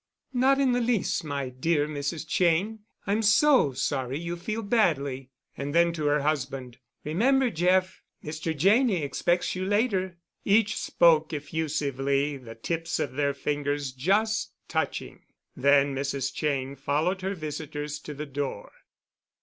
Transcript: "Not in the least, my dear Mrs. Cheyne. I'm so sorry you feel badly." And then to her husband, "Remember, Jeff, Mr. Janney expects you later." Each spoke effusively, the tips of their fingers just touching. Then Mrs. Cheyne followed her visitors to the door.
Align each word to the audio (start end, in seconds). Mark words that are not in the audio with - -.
"Not 0.33 0.59
in 0.59 0.71
the 0.71 0.81
least, 0.81 1.23
my 1.23 1.49
dear 1.49 1.87
Mrs. 1.87 2.27
Cheyne. 2.27 2.79
I'm 3.05 3.21
so 3.21 3.71
sorry 3.73 4.17
you 4.17 4.35
feel 4.35 4.63
badly." 4.63 5.29
And 5.55 5.75
then 5.75 5.93
to 5.93 6.07
her 6.07 6.21
husband, 6.21 6.79
"Remember, 7.03 7.51
Jeff, 7.51 8.01
Mr. 8.23 8.57
Janney 8.57 9.03
expects 9.03 9.53
you 9.53 9.63
later." 9.63 10.17
Each 10.43 10.75
spoke 10.79 11.33
effusively, 11.33 12.35
the 12.37 12.55
tips 12.55 12.99
of 12.99 13.13
their 13.13 13.35
fingers 13.35 13.91
just 13.91 14.55
touching. 14.67 15.21
Then 15.55 15.93
Mrs. 15.93 16.33
Cheyne 16.33 16.75
followed 16.75 17.21
her 17.21 17.35
visitors 17.35 17.99
to 17.99 18.15
the 18.15 18.25
door. 18.25 18.71